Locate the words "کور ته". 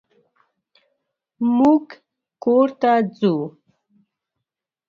2.43-2.91